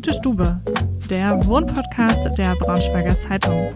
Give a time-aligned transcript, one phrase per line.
[0.00, 0.58] Gute Stube,
[1.10, 3.68] der Wohnpodcast der Braunschweiger Zeitung.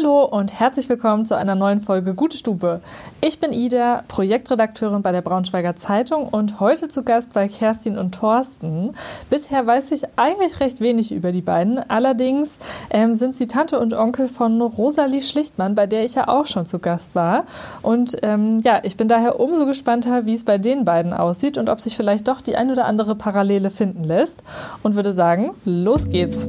[0.00, 2.80] Hallo und herzlich willkommen zu einer neuen Folge Gute Stube.
[3.20, 8.14] Ich bin Ida, Projektredakteurin bei der Braunschweiger Zeitung und heute zu Gast bei Kerstin und
[8.14, 8.94] Thorsten.
[9.28, 11.78] Bisher weiß ich eigentlich recht wenig über die beiden.
[11.90, 12.56] Allerdings
[12.88, 16.64] ähm, sind sie Tante und Onkel von Rosalie Schlichtmann, bei der ich ja auch schon
[16.64, 17.44] zu Gast war.
[17.82, 21.68] Und ähm, ja, ich bin daher umso gespannter, wie es bei den beiden aussieht und
[21.68, 24.42] ob sich vielleicht doch die ein oder andere Parallele finden lässt.
[24.82, 26.48] Und würde sagen, los geht's.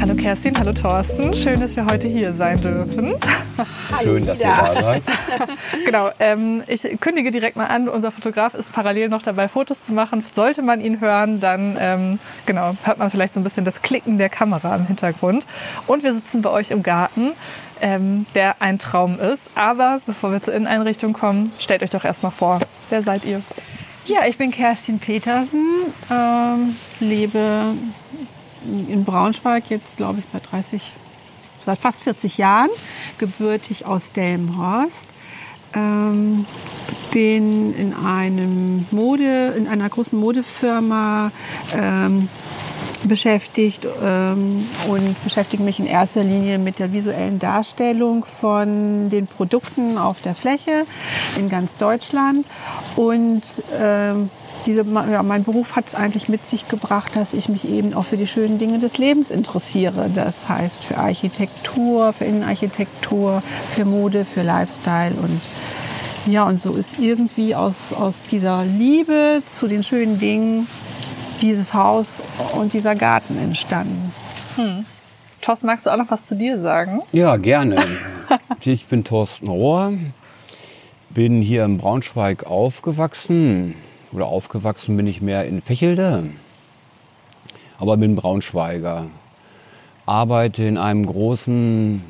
[0.00, 1.34] Hallo Kerstin, hallo Thorsten.
[1.34, 3.14] Schön, dass wir heute hier sein dürfen.
[4.02, 5.02] Schön, dass ihr da seid.
[5.86, 9.92] genau, ähm, ich kündige direkt mal an, unser Fotograf ist parallel noch dabei, Fotos zu
[9.92, 10.24] machen.
[10.34, 14.18] Sollte man ihn hören, dann ähm, genau, hört man vielleicht so ein bisschen das Klicken
[14.18, 15.46] der Kamera im Hintergrund.
[15.86, 17.32] Und wir sitzen bei euch im Garten,
[17.80, 19.42] ähm, der ein Traum ist.
[19.54, 22.58] Aber bevor wir zur Inneneinrichtung kommen, stellt euch doch erstmal vor,
[22.90, 23.40] wer seid ihr?
[24.06, 25.64] Ja, ich bin Kerstin Petersen,
[26.12, 27.72] ähm, lebe
[28.88, 30.82] in Braunschweig jetzt, glaube ich, seit 30,
[31.64, 32.70] seit fast 40 Jahren,
[33.18, 35.08] gebürtig aus Delmenhorst.
[35.74, 36.46] Ähm,
[37.10, 41.30] bin in einem Mode, in einer großen Modefirma
[41.74, 42.28] ähm,
[43.04, 49.98] beschäftigt ähm, und beschäftige mich in erster Linie mit der visuellen Darstellung von den Produkten
[49.98, 50.84] auf der Fläche
[51.38, 52.46] in ganz Deutschland
[52.96, 53.42] und
[53.78, 54.30] ähm,
[54.66, 58.04] diese, ja, mein Beruf hat es eigentlich mit sich gebracht, dass ich mich eben auch
[58.04, 60.10] für die schönen Dinge des Lebens interessiere.
[60.14, 63.42] Das heißt für Architektur, für Innenarchitektur,
[63.74, 65.40] für Mode, für Lifestyle und
[66.26, 70.66] ja, und so ist irgendwie aus, aus dieser Liebe zu den schönen Dingen
[71.40, 72.18] dieses Haus
[72.58, 74.12] und dieser Garten entstanden.
[74.56, 74.84] Hm.
[75.40, 77.02] Thorsten, magst du auch noch was zu dir sagen?
[77.12, 77.76] Ja, gerne.
[78.64, 79.92] ich bin Thorsten Rohr,
[81.10, 83.74] bin hier in Braunschweig aufgewachsen,
[84.12, 86.24] oder aufgewachsen bin ich mehr in Fächelde,
[87.78, 89.06] aber bin Braunschweiger.
[90.06, 92.02] Arbeite in einem großen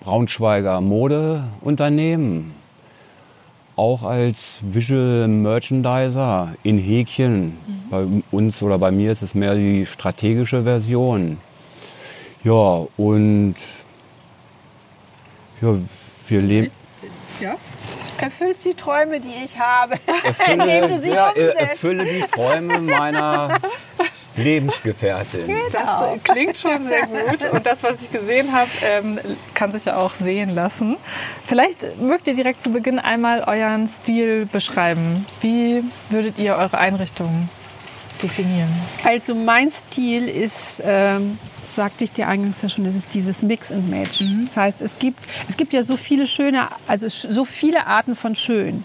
[0.00, 2.54] Braunschweiger Modeunternehmen,
[3.76, 7.44] auch als Visual Merchandiser in Häkchen.
[7.44, 7.54] Mhm.
[7.90, 11.38] Bei uns oder bei mir ist es mehr die strategische Version.
[12.44, 13.56] Ja, und
[15.60, 15.74] ja,
[16.28, 16.70] wir leben.
[17.40, 17.56] Ja
[18.20, 19.94] erfüllst die Träume, die ich habe,
[20.24, 23.58] erfülle, indem du sie ja, erfülle die Träume meiner
[24.36, 25.46] Lebensgefährtin.
[25.46, 25.68] Genau.
[25.72, 27.50] Das klingt schon sehr gut.
[27.52, 29.20] Und das, was ich gesehen habe, ähm,
[29.54, 30.96] kann sich ja auch sehen lassen.
[31.46, 35.26] Vielleicht mögt ihr direkt zu Beginn einmal euren Stil beschreiben.
[35.40, 37.48] Wie würdet ihr eure Einrichtung
[38.22, 38.68] definieren?
[39.04, 41.38] Also mein Stil ist ähm,
[41.70, 44.22] sagte ich dir eingangs ja schon, das ist dieses Mix and Match.
[44.22, 44.44] Mhm.
[44.44, 48.34] Das heißt, es gibt, es gibt ja so viele schöne, also so viele Arten von
[48.34, 48.84] schön.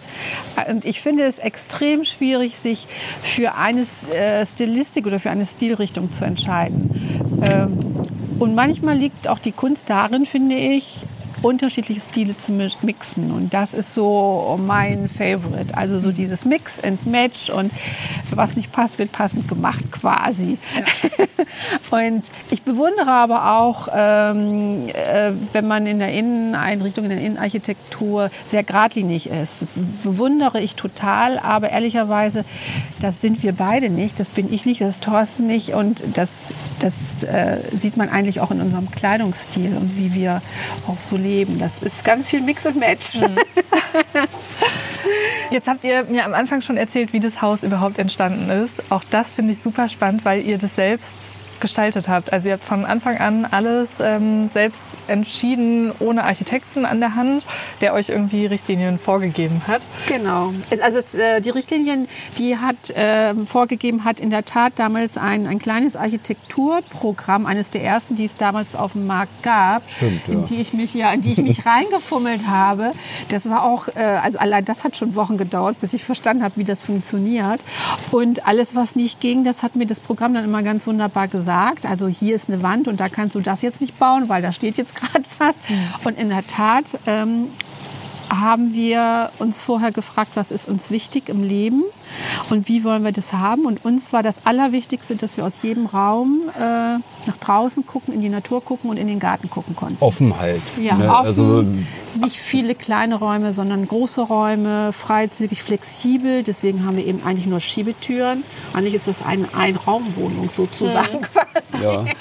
[0.70, 2.88] Und ich finde es extrem schwierig, sich
[3.22, 3.82] für eine
[4.14, 7.42] äh, Stilistik oder für eine Stilrichtung zu entscheiden.
[7.42, 7.86] Ähm,
[8.40, 11.05] und manchmal liegt auch die Kunst darin, finde ich,
[11.46, 13.32] unterschiedliche Stile zu mixen.
[13.32, 15.78] Und das ist so mein Favorite.
[15.78, 17.72] Also so dieses Mix and Match und
[18.32, 20.58] was nicht passt, wird passend gemacht quasi.
[20.76, 21.26] Ja.
[21.96, 28.30] und ich bewundere aber auch, ähm, äh, wenn man in der Inneneinrichtung, in der Innenarchitektur
[28.46, 29.68] sehr geradlinig ist.
[30.04, 32.44] Bewundere ich total, aber ehrlicherweise,
[33.00, 34.20] das sind wir beide nicht.
[34.20, 35.70] Das bin ich nicht, das ist Thorsten nicht.
[35.70, 40.42] Und das, das äh, sieht man eigentlich auch in unserem Kleidungsstil und wie wir
[40.88, 41.60] auch so leben.
[41.60, 43.22] Das ist ganz viel Mix und Match.
[43.22, 43.38] Mhm.
[45.52, 48.92] Jetzt habt ihr mir am Anfang schon erzählt, wie das Haus überhaupt entstanden ist.
[48.92, 51.30] Auch das finde ich super spannend, weil ihr das selbst
[51.60, 52.34] gestaltet habt.
[52.34, 57.46] Also ihr habt von Anfang an alles ähm, selbst entschieden, ohne Architekten an der Hand,
[57.82, 59.82] der euch irgendwie Richtlinien vorgegeben hat.
[60.08, 60.54] Genau.
[60.82, 62.08] Also äh, die Richtlinien,
[62.38, 67.84] die hat äh, vorgegeben hat in der Tat damals ein, ein kleines Architekturprogramm, eines der
[67.84, 70.34] ersten, die es damals auf dem Markt gab, Stimmt, ja.
[70.34, 72.92] in die ich mich ja, in die ich mich reingefummelt habe.
[73.30, 76.58] Das war auch, äh, also allein das hat schon Wochen gedauert, bis ich verstanden habe,
[76.58, 77.62] wie das funktioniert.
[78.12, 81.46] Und alles, was nicht ging, das hat mir das Programm dann immer ganz wunderbar gesagt
[81.56, 84.42] gesagt, also hier ist eine Wand und da kannst du das jetzt nicht bauen, weil
[84.42, 85.56] da steht jetzt gerade was.
[85.70, 85.88] Mhm.
[86.04, 87.48] Und in der Tat ähm,
[88.30, 91.84] haben wir uns vorher gefragt, was ist uns wichtig im Leben
[92.50, 93.66] und wie wollen wir das haben.
[93.66, 98.22] Und uns war das Allerwichtigste, dass wir aus jedem Raum äh, nach draußen gucken, in
[98.22, 99.98] die Natur gucken und in den Garten gucken konnten.
[100.00, 100.62] Offen halt.
[100.82, 101.10] Ja, ne?
[101.12, 101.26] offen.
[101.26, 101.66] Also,
[102.22, 106.44] nicht viele kleine Räume, sondern große Räume, freizügig, flexibel.
[106.44, 108.44] Deswegen haben wir eben eigentlich nur Schiebetüren.
[108.74, 111.22] Eigentlich ist das eine Einraumwohnung sozusagen mhm.
[111.22, 111.84] quasi.
[111.84, 112.00] Ja.
[112.00, 112.14] Eine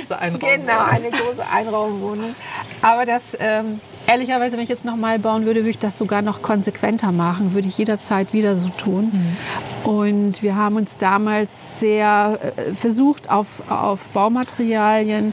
[0.00, 0.66] große Einraumwohnung.
[0.66, 2.34] Genau, eine große Einraumwohnung.
[2.82, 6.42] Aber das ähm, ehrlicherweise, wenn ich jetzt nochmal bauen würde, würde ich das sogar noch
[6.42, 9.12] konsequenter machen, würde ich jederzeit wieder so tun.
[9.12, 9.90] Mhm.
[9.90, 15.32] Und wir haben uns damals sehr äh, versucht, auf, auf Baumaterialien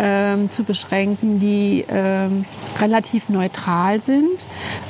[0.00, 2.44] ähm, zu beschränken, die ähm,
[2.80, 4.46] relativ neutral sind,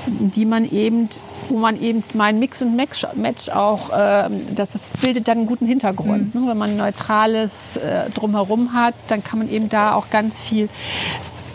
[0.06, 1.08] die man eben
[1.48, 5.46] wo man eben mein Mix und Match, Match auch, äh, das, das bildet dann einen
[5.46, 6.34] guten Hintergrund.
[6.34, 6.40] Mhm.
[6.42, 6.50] Ne?
[6.50, 10.68] Wenn man ein neutrales äh, drumherum hat, dann kann man eben da auch ganz viel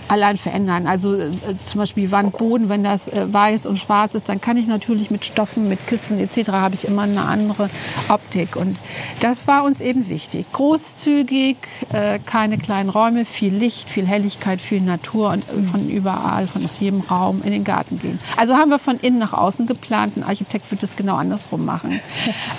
[0.08, 0.88] allein verändern.
[0.88, 4.58] Also äh, zum Beispiel Wand, Boden, wenn das äh, weiß und schwarz ist, dann kann
[4.58, 6.50] ich natürlich mit Stoffen, mit Kissen etc.
[6.52, 7.70] habe ich immer eine andere
[8.10, 8.56] Optik.
[8.56, 8.78] Und
[9.20, 10.46] das war uns eben wichtig.
[10.52, 11.58] Großzügig,
[11.94, 16.80] äh, keine kleinen Räume, viel Licht, viel Helligkeit, viel Natur und von überall, von aus
[16.80, 18.20] jedem Raum in den Garten gehen.
[18.38, 20.18] Also haben wir von innen nach außen geplant.
[20.18, 22.00] Ein Architekt wird das genau andersrum machen.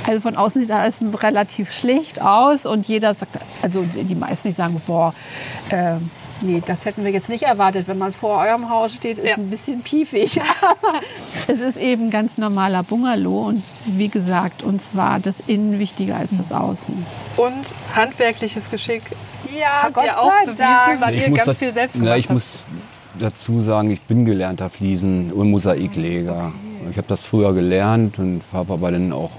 [0.06, 4.54] Also von außen sieht das relativ schlicht aus und jeder sagt, also die meisten die
[4.54, 5.12] sagen, boah,
[5.68, 5.96] äh,
[6.40, 7.88] Nee, das hätten wir jetzt nicht erwartet.
[7.88, 9.36] Wenn man vor eurem Haus steht, ist ja.
[9.36, 10.40] ein bisschen piefig.
[10.40, 11.00] Aber
[11.48, 13.48] es ist eben ein ganz normaler Bungalow.
[13.48, 16.94] Und wie gesagt, uns war das Innen wichtiger als das Außen.
[17.36, 19.02] Und handwerkliches Geschick.
[19.58, 21.00] Ja, Habt Gott ihr auch sei Dank.
[21.00, 22.54] weil ihr ganz das, viel selbst gemacht na, Ich muss
[23.18, 26.52] dazu sagen, ich bin gelernter Fliesen- und Mosaikleger.
[26.52, 26.90] Okay.
[26.90, 29.30] Ich habe das früher gelernt und habe aber dann auch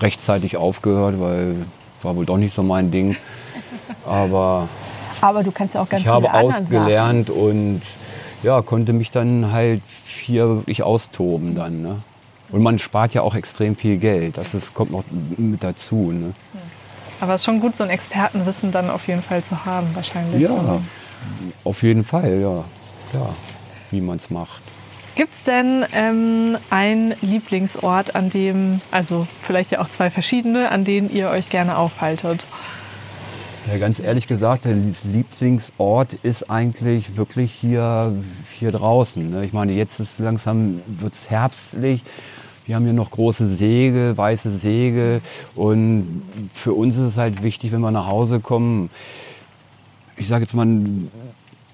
[0.00, 1.56] rechtzeitig aufgehört, weil
[2.02, 3.16] war wohl doch nicht so mein Ding.
[4.06, 4.68] Aber
[5.20, 7.40] aber du kannst ja auch ganz ich viele habe ausgelernt Sachen.
[7.40, 7.82] und
[8.42, 11.82] ja, konnte mich dann halt hier wirklich austoben dann.
[11.82, 11.96] Ne?
[12.50, 14.36] Und man spart ja auch extrem viel Geld.
[14.38, 15.04] Das ist, kommt noch
[15.36, 16.12] mit dazu.
[16.12, 16.32] Ne?
[17.20, 20.42] Aber es ist schon gut, so ein Expertenwissen dann auf jeden Fall zu haben, wahrscheinlich.
[20.42, 20.80] Ja,
[21.64, 22.64] auf jeden Fall, ja.
[23.12, 23.28] ja
[23.90, 24.62] wie man es macht.
[25.16, 30.84] Gibt es denn ähm, einen Lieblingsort, an dem, also vielleicht ja auch zwei verschiedene, an
[30.84, 32.46] denen ihr euch gerne aufhaltet?
[33.68, 34.74] Ja, ganz ehrlich gesagt, der
[35.04, 38.12] Lieblingsort ist eigentlich wirklich hier,
[38.58, 39.30] hier draußen.
[39.30, 39.44] Ne?
[39.44, 42.02] Ich meine, jetzt ist langsam wird's herbstlich.
[42.64, 45.20] Wir haben hier noch große Segel, weiße Segel.
[45.54, 46.22] Und
[46.54, 48.90] für uns ist es halt wichtig, wenn wir nach Hause kommen,
[50.16, 51.10] ich sage jetzt mal, einen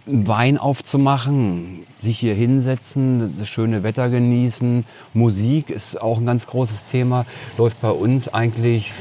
[0.07, 4.85] Wein aufzumachen, sich hier hinsetzen, das schöne Wetter genießen.
[5.15, 7.27] Musik ist auch ein ganz großes Thema.
[7.59, 8.93] Läuft bei uns eigentlich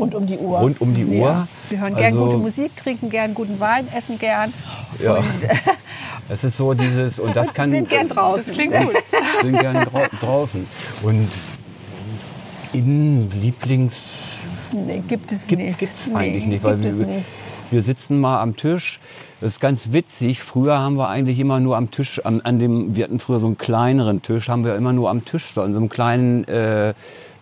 [0.00, 0.58] Rund um die Uhr.
[0.58, 1.28] Rund um die Uhr.
[1.28, 1.48] Ja.
[1.68, 4.52] Wir hören gern also, gute Musik, trinken gern guten Wein, essen gern.
[5.02, 5.18] Ja.
[6.28, 7.70] es ist so dieses und das kann.
[7.70, 8.44] Sind gern draußen.
[8.46, 8.94] Das klingt gut.
[9.42, 10.66] Sind gern drau draußen
[11.02, 11.28] und
[12.72, 14.40] in Lieblings
[14.72, 15.78] nee, gibt es gibt, nicht.
[15.78, 17.24] Gibt's nee, eigentlich nicht, weil wir, nicht.
[17.70, 19.00] wir sitzen mal am Tisch.
[19.40, 20.40] Das ist ganz witzig.
[20.40, 23.46] Früher haben wir eigentlich immer nur am Tisch, an, an dem, wir hatten früher so
[23.46, 26.94] einen kleineren Tisch, haben wir immer nur am Tisch, so an so einem kleinen äh,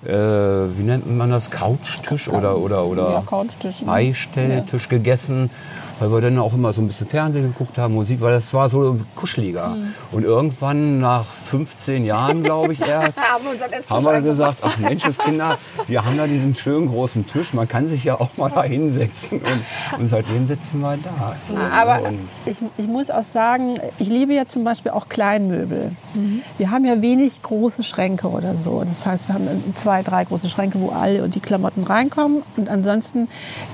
[0.05, 3.87] äh, wie nennt man das, Couchtisch oder, oder, oder ja, Couchtisch, ne?
[3.87, 4.91] Beistelltisch ja.
[4.91, 5.51] gegessen
[5.99, 8.69] weil wir dann auch immer so ein bisschen Fernsehen geguckt haben, Musik, weil das war
[8.69, 9.71] so kuscheliger.
[9.71, 9.95] Mhm.
[10.13, 15.59] Und irgendwann nach 15 Jahren, glaube ich, erst, haben, wir, haben wir gesagt, ach Menscheskinder,
[15.87, 19.41] wir haben da diesen schönen großen Tisch, man kann sich ja auch mal da hinsetzen.
[19.41, 21.35] Und, und seitdem sitzen wir da.
[21.49, 22.01] So, Aber
[22.47, 25.93] ich, ich muss auch sagen, ich liebe ja zum Beispiel auch Kleinmöbel.
[26.15, 26.43] Mhm.
[26.59, 28.85] Wir haben ja wenig große Schränke oder so.
[28.85, 32.45] Das heißt, wir haben zwei, drei große Schränke, wo alle die Klamotten reinkommen.
[32.57, 33.29] Und ansonsten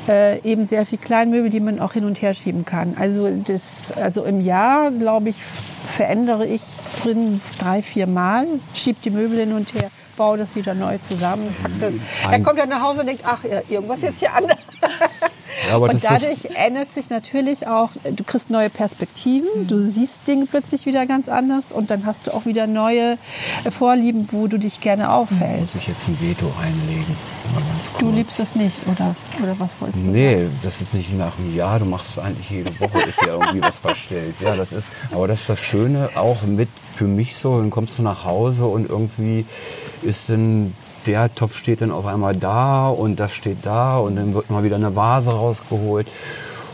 [0.08, 2.94] äh, eben sehr viel Kleinmöbel, die man auch hin und und her schieben kann.
[2.96, 6.62] Also, das, also im Jahr, glaube ich, verändere ich
[7.02, 11.54] drin drei, vier Mal, schiebe die Möbel hin und her, baue das wieder neu zusammen,
[11.60, 11.94] pack das.
[12.30, 14.58] Er kommt ja nach Hause und denkt, ach, irgendwas jetzt hier anders.
[15.68, 19.66] Ja, und dadurch ändert sich natürlich auch, du kriegst neue Perspektiven, mhm.
[19.66, 23.18] du siehst Dinge plötzlich wieder ganz anders und dann hast du auch wieder neue
[23.70, 25.74] Vorlieben, wo du dich gerne aufhältst.
[25.74, 27.16] Muss ich jetzt ein Veto einlegen?
[27.98, 30.10] Du liebst das nicht, oder, oder was wolltest du?
[30.10, 30.58] Nee, sagen?
[30.62, 33.62] das ist nicht nach einem Jahr, du machst es eigentlich jede Woche, ist ja irgendwie
[33.62, 34.34] was verstellt.
[34.40, 37.98] Ja, das ist, aber das ist das Schöne auch mit für mich so, dann kommst
[37.98, 39.44] du nach Hause und irgendwie
[40.02, 40.72] ist dann
[41.06, 44.64] der Topf steht dann auf einmal da und das steht da und dann wird mal
[44.64, 46.08] wieder eine Vase rausgeholt.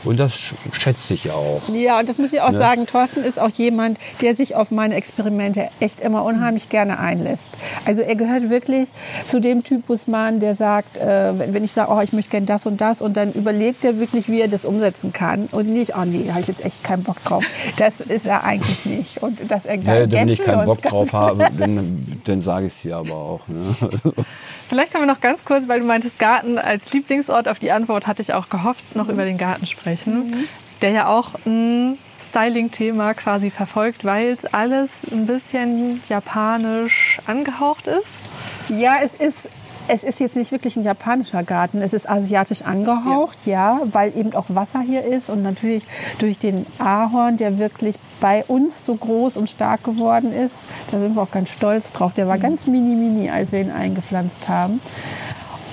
[0.04, 1.62] Und das schätze ich auch.
[1.72, 2.58] Ja, und das muss ich auch ne?
[2.58, 2.86] sagen.
[2.86, 7.52] Thorsten ist auch jemand, der sich auf meine Experimente echt immer unheimlich gerne einlässt.
[7.84, 8.88] Also er gehört wirklich
[9.26, 12.66] zu dem Typus Mann, der sagt, äh, wenn ich sage, oh, ich möchte gerne das
[12.66, 16.04] und das, und dann überlegt er wirklich, wie er das umsetzen kann und nicht, oh
[16.04, 17.44] nee, da habe ich jetzt echt keinen Bock drauf.
[17.76, 19.22] Das ist er eigentlich nicht.
[19.22, 22.82] Und dass er ja, wenn ich keinen Bock drauf habe, dann, dann sage ich es
[22.82, 23.48] dir aber auch.
[23.48, 23.76] Ne?
[24.70, 28.06] Vielleicht können wir noch ganz kurz, weil du meintest Garten als Lieblingsort, auf die Antwort
[28.06, 29.14] hatte ich auch gehofft, noch mhm.
[29.14, 30.48] über den Garten sprechen, mhm.
[30.80, 31.98] der ja auch ein
[32.28, 38.20] Styling-Thema quasi verfolgt, weil es alles ein bisschen japanisch angehaucht ist.
[38.68, 39.48] Ja, es ist
[39.92, 41.82] Es ist jetzt nicht wirklich ein japanischer Garten.
[41.82, 43.78] Es ist asiatisch angehaucht, ja.
[43.78, 45.82] ja, weil eben auch Wasser hier ist und natürlich
[46.18, 50.66] durch den Ahorn, der wirklich bei uns so groß und stark geworden ist.
[50.92, 52.12] Da sind wir auch ganz stolz drauf.
[52.14, 52.42] Der war mhm.
[52.42, 54.80] ganz mini, mini, als wir ihn eingepflanzt haben.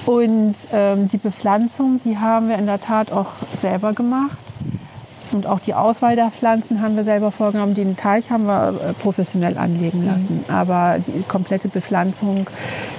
[0.08, 4.38] Und ähm, die Bepflanzung, die haben wir in der Tat auch selber gemacht.
[5.34, 7.74] Und auch die Auswahl der Pflanzen haben wir selber vorgenommen.
[7.74, 10.46] Den Teich haben wir äh, professionell anlegen lassen.
[10.48, 10.54] Mhm.
[10.54, 12.50] Aber die komplette Bepflanzung,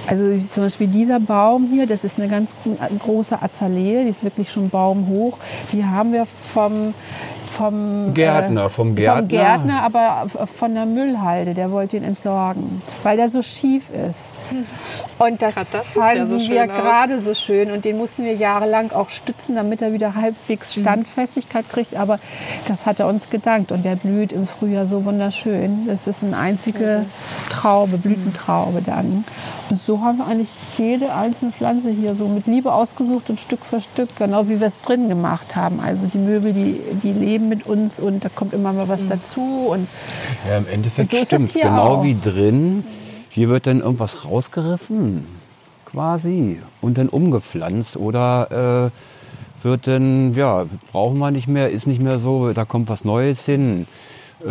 [0.07, 2.55] also zum Beispiel dieser Baum hier, das ist eine ganz
[2.99, 5.37] große Azalee, die ist wirklich schon baumhoch.
[5.71, 6.93] Die haben wir vom
[7.49, 9.19] vom Gärtner, äh, vom Gärtner.
[9.19, 10.27] Vom Gärtner, aber
[10.57, 11.53] von der Müllhalde.
[11.53, 14.31] Der wollte ihn entsorgen, weil der so schief ist.
[15.17, 17.71] Und das, das fanden ja so wir gerade so schön.
[17.71, 20.81] Und den mussten wir jahrelang auch stützen, damit er wieder halbwegs mhm.
[20.81, 21.95] Standfestigkeit kriegt.
[21.95, 22.19] Aber
[22.67, 23.71] das hat er uns gedankt.
[23.71, 25.87] Und der blüht im Frühjahr so wunderschön.
[25.87, 27.05] Das ist eine einzige
[27.49, 29.25] Traube, Blütentraube dann.
[29.69, 33.65] Und so haben wir eigentlich jede einzelne Pflanze hier so mit Liebe ausgesucht und Stück
[33.65, 35.79] für Stück, genau wie wir es drin gemacht haben.
[35.79, 39.09] Also die Möbel, die, die leben mit uns und da kommt immer mal was mhm.
[39.09, 39.67] dazu.
[39.71, 39.87] Und
[40.47, 42.03] ja, im Endeffekt so stimmt es genau auch.
[42.03, 42.83] wie drin.
[43.29, 45.25] Hier wird dann irgendwas rausgerissen,
[45.85, 52.01] quasi, und dann umgepflanzt oder äh, wird dann, ja, brauchen wir nicht mehr, ist nicht
[52.01, 53.85] mehr so, da kommt was Neues hin,
[54.43, 54.47] äh,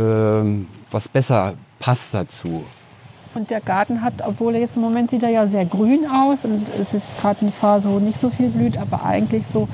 [0.91, 2.65] was besser passt dazu.
[3.35, 6.45] Und der Garten hat, obwohl er jetzt im Moment sieht er ja sehr grün aus
[6.45, 9.69] und es ist gerade eine Phase, wo nicht so viel blüht, aber eigentlich so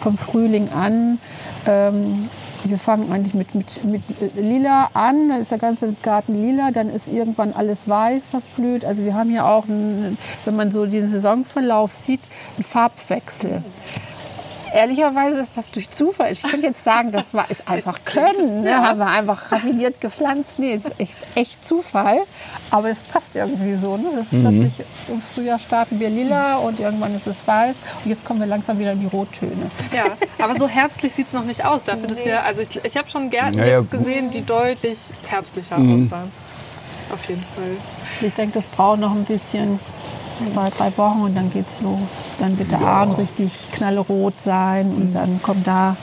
[0.00, 1.18] vom Frühling an.
[1.66, 2.28] Ähm,
[2.64, 4.02] wir fangen eigentlich mit, mit, mit
[4.36, 8.84] lila an, dann ist der ganze Garten lila, dann ist irgendwann alles weiß, was blüht.
[8.84, 12.22] Also wir haben hier auch, einen, wenn man so den Saisonverlauf sieht,
[12.56, 13.62] einen Farbwechsel
[14.74, 16.32] ehrlicherweise ist das durch Zufall.
[16.32, 18.62] Ich könnte jetzt sagen, das war ist einfach Können.
[18.62, 18.76] Ne?
[18.76, 20.58] Haben wir einfach raffiniert gepflanzt.
[20.58, 20.90] Nee, ist
[21.34, 22.18] echt, Zufall.
[22.70, 23.96] Aber es passt irgendwie so.
[23.96, 24.08] Ne?
[24.16, 24.62] Das mhm.
[24.62, 27.82] wirklich, Im Frühjahr starten wir lila und irgendwann ist es weiß.
[28.04, 29.70] Und jetzt kommen wir langsam wieder in die Rottöne.
[29.94, 30.04] Ja,
[30.42, 31.84] aber so herbstlich sieht es noch nicht aus.
[31.84, 35.78] Dafür, dass wir, also ich, ich habe schon Gärten ja, jetzt gesehen, die deutlich herbstlicher
[35.78, 36.06] mhm.
[36.06, 36.32] aussahen.
[37.12, 37.76] Auf jeden Fall.
[38.20, 39.78] Ich denke, das braucht noch ein bisschen
[40.52, 41.98] zwei, drei Wochen und dann geht's los.
[42.38, 42.86] Dann wird der ja.
[42.86, 45.14] Arm richtig knallrot sein und mhm.
[45.14, 45.96] dann kommen da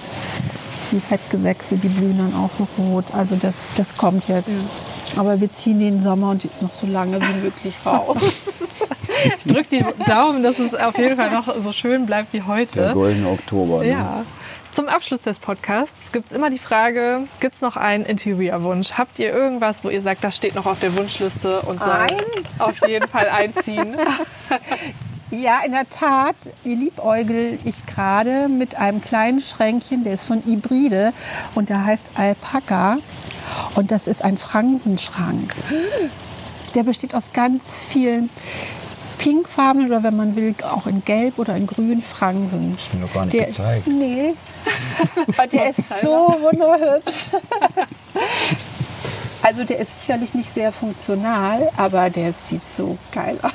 [0.92, 3.06] die Fettgewächse, die blühen dann auch so rot.
[3.14, 4.50] Also das, das kommt jetzt.
[4.50, 5.20] Ja.
[5.22, 8.18] Aber wir ziehen den Sommer und noch so lange wie möglich raus.
[9.26, 12.80] ich drücke die Daumen, dass es auf jeden Fall noch so schön bleibt wie heute.
[12.80, 13.80] Der goldene Oktober.
[13.80, 13.92] Ne?
[13.92, 14.24] Ja.
[14.74, 18.94] Zum Abschluss des Podcasts gibt es immer die Frage, gibt es noch einen Interiorwunsch?
[18.94, 22.18] Habt ihr irgendwas, wo ihr sagt, das steht noch auf der Wunschliste und soll Ein?
[22.60, 23.98] auf jeden Fall einziehen?
[25.34, 26.36] Ja, in der Tat
[26.66, 31.14] liebäugel ich gerade mit einem kleinen Schränkchen, der ist von Hybride
[31.56, 32.98] und der heißt Alpaca.
[33.76, 35.56] Und das ist ein Fransenschrank.
[36.76, 38.30] Der besteht aus ganz vielen
[39.22, 42.74] pinkfarben oder wenn man will, auch in gelb oder in grün Fransen.
[42.74, 43.88] Das ist mir noch gar nicht der, gezeigt.
[43.88, 44.34] Nee.
[45.26, 47.30] Und der ist so wunderhübsch.
[49.44, 53.52] Also der ist sicherlich nicht sehr funktional, aber der sieht so geil aus.